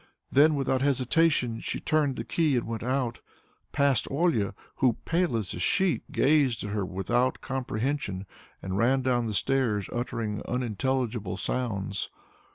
[0.31, 3.19] Then without hesitation she turned the key, went out,
[3.71, 8.25] passed Olia who, pale as a sheet, gazed at her without comprehension
[8.63, 12.09] and ran down the stairs uttering unintelligible sounds.